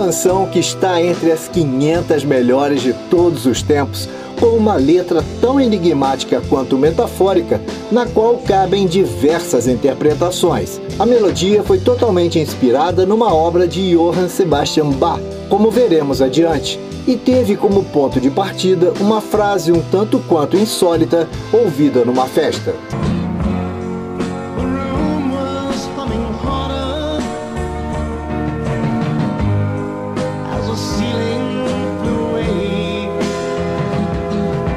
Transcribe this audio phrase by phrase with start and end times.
[0.00, 4.08] Canção que está entre as 500 melhores de todos os tempos,
[4.40, 7.60] com uma letra tão enigmática quanto metafórica,
[7.92, 10.80] na qual cabem diversas interpretações.
[10.98, 17.14] A melodia foi totalmente inspirada numa obra de Johann Sebastian Bach, como veremos adiante, e
[17.14, 22.74] teve como ponto de partida uma frase um tanto quanto insólita ouvida numa festa.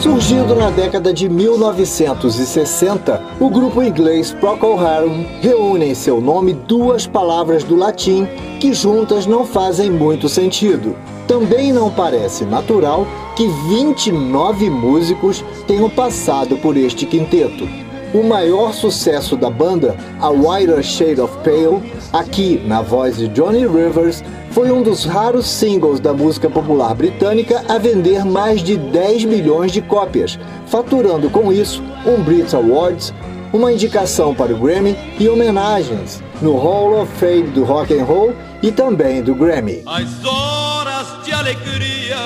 [0.00, 7.04] Surgindo na década de 1960, o grupo inglês Procol Harum reúne em seu nome duas
[7.04, 8.28] palavras do latim
[8.60, 10.94] que juntas não fazem muito sentido.
[11.26, 17.68] Também não parece natural que 29 músicos tenham passado por este quinteto.
[18.14, 23.66] O maior sucesso da banda, A Whiter Shade of Pale, aqui na voz de Johnny
[23.66, 29.24] Rivers, foi um dos raros singles da música popular britânica a vender mais de 10
[29.24, 33.12] milhões de cópias, faturando com isso um Brit Awards,
[33.52, 38.34] uma indicação para o Grammy e homenagens no Hall of Fame do Rock and Roll
[38.62, 39.82] e também do Grammy.
[39.86, 42.16] As horas de alegria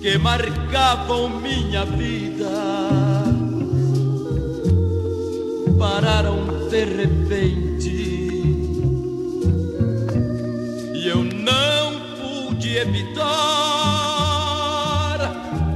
[0.00, 2.48] que marcavam minha vida
[5.78, 7.77] pararam de repente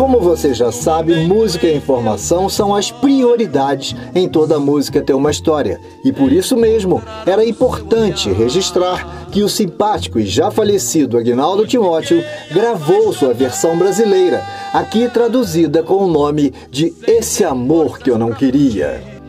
[0.00, 5.30] Como você já sabe, música e informação são as prioridades em toda música ter uma
[5.30, 5.78] história.
[6.02, 12.24] E por isso mesmo, era importante registrar que o simpático e já falecido Agnaldo Timóteo
[12.50, 18.32] gravou sua versão brasileira, aqui traduzida com o nome de Esse Amor Que Eu Não
[18.32, 19.19] Queria.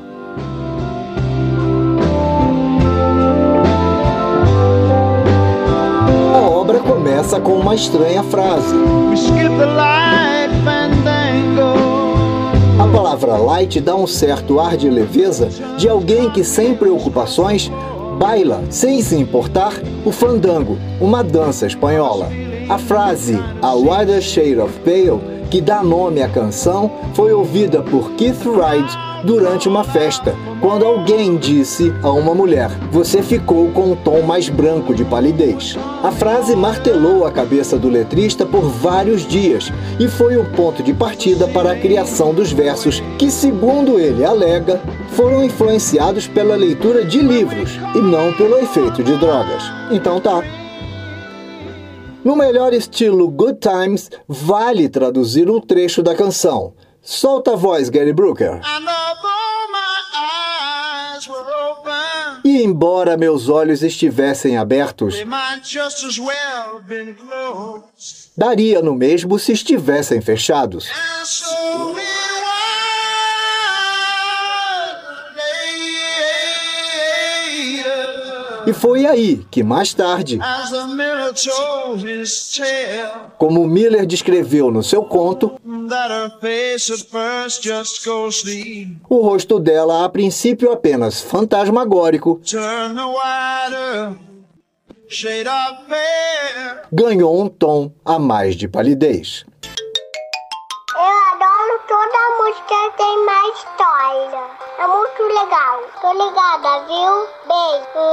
[7.32, 8.76] Começa com uma estranha frase.
[12.78, 15.48] A palavra light dá um certo ar de leveza
[15.78, 17.72] de alguém que, sem preocupações,
[18.20, 22.28] baila, sem se importar, o fandango, uma dança espanhola.
[22.68, 25.22] A frase A Wider Shade of Pale,
[25.52, 31.36] que dá nome à canção, foi ouvida por Keith Wright durante uma festa, quando alguém
[31.36, 35.78] disse a uma mulher: Você ficou com um tom mais branco de palidez.
[36.02, 40.94] A frase martelou a cabeça do letrista por vários dias e foi o ponto de
[40.94, 47.20] partida para a criação dos versos, que, segundo ele alega, foram influenciados pela leitura de
[47.20, 49.64] livros e não pelo efeito de drogas.
[49.92, 50.42] Então tá.
[52.24, 56.74] No melhor estilo Good Times, vale traduzir um trecho da canção.
[57.02, 58.62] Solta a voz, Gary Brooker.
[62.44, 65.16] E embora meus olhos estivessem abertos,
[68.38, 70.90] daria no mesmo se estivessem fechados.
[78.68, 80.40] E foi aí que, mais tarde,
[83.38, 85.60] como Miller descreveu no seu conto,
[89.10, 92.40] o rosto dela, a princípio apenas fantasmagórico,
[96.92, 99.46] ganhou um tom a mais de palidez.
[102.52, 104.44] Música que tem mais história.
[104.78, 105.84] É muito legal.
[106.02, 107.14] Tô ligada, viu?
[107.48, 108.04] Beijo.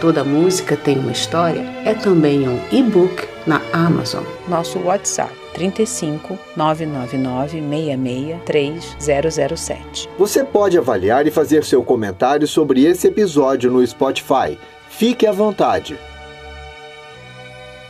[0.00, 4.22] Toda música tem uma história é também um e-book na Amazon.
[4.46, 10.08] Nosso WhatsApp 35 999 66 3007.
[10.16, 14.56] Você pode avaliar e fazer seu comentário sobre esse episódio no Spotify.
[15.00, 15.98] Fique à vontade.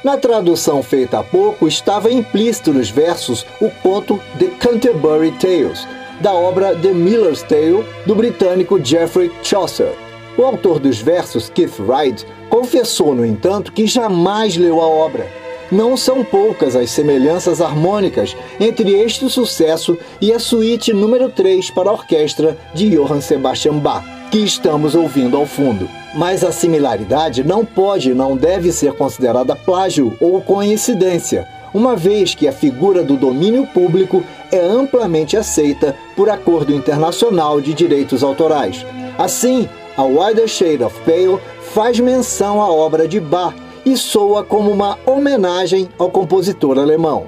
[0.04, 5.88] Na tradução feita há pouco, estava implícito nos versos o conto The Canterbury Tales,
[6.20, 9.92] da obra The Miller's Tale, do britânico Geoffrey Chaucer.
[10.38, 15.28] O autor dos versos, Keith Wright, confessou, no entanto, que jamais leu a obra.
[15.72, 21.90] Não são poucas as semelhanças harmônicas entre este sucesso e a suíte número 3 para
[21.90, 25.88] a orquestra de Johann Sebastian Bach, que estamos ouvindo ao fundo.
[26.14, 32.34] Mas a similaridade não pode e não deve ser considerada plágio ou coincidência, uma vez
[32.34, 38.84] que a figura do domínio público é amplamente aceita por acordo internacional de direitos autorais.
[39.16, 43.54] Assim, a Wider Shade of Pale faz menção à obra de Bach
[43.86, 47.26] e soa como uma homenagem ao compositor alemão.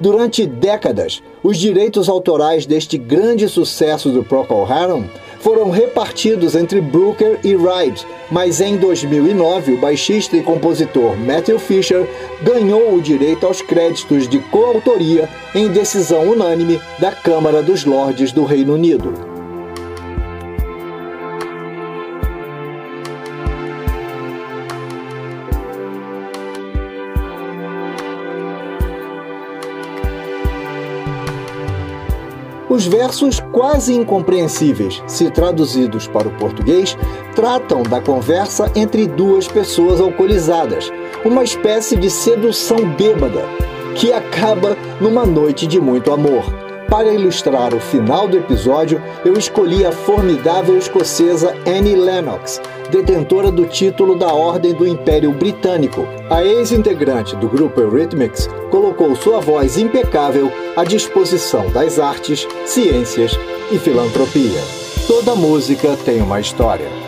[0.00, 5.04] Durante décadas, os direitos autorais deste grande sucesso do Procol Harum
[5.40, 12.06] foram repartidos entre Brooker e Wright, mas em 2009 o baixista e compositor Matthew Fisher
[12.42, 18.44] ganhou o direito aos créditos de coautoria em decisão unânime da Câmara dos Lordes do
[18.44, 19.35] Reino Unido.
[32.68, 36.96] Os versos quase incompreensíveis, se traduzidos para o português,
[37.34, 40.90] tratam da conversa entre duas pessoas alcoolizadas,
[41.24, 43.44] uma espécie de sedução bêbada,
[43.94, 46.65] que acaba numa noite de muito amor.
[46.96, 52.58] Para ilustrar o final do episódio, eu escolhi a formidável escocesa Annie Lennox,
[52.90, 56.06] detentora do título da Ordem do Império Britânico.
[56.30, 63.38] A ex-integrante do grupo Eurythmics colocou sua voz impecável à disposição das artes, ciências
[63.70, 64.62] e filantropia.
[65.06, 67.05] Toda música tem uma história.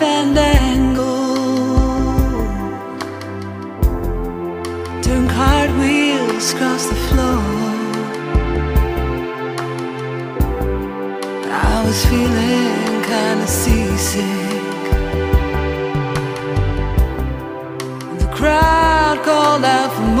[0.00, 1.12] fandango.
[5.02, 7.42] Turn cartwheels across the floor.
[11.50, 14.62] I was feeling kinda seasick.
[18.20, 20.11] The crowd called out for me.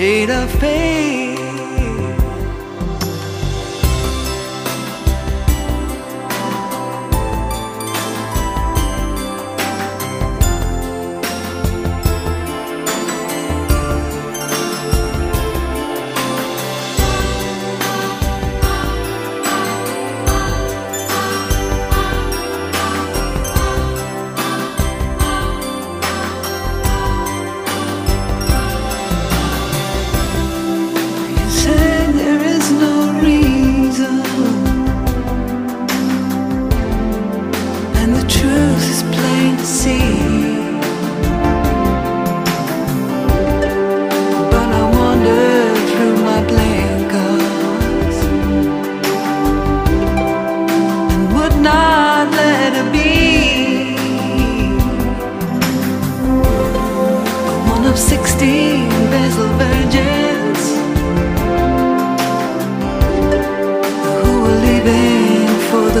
[0.00, 1.19] State of faith.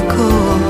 [0.00, 0.69] the core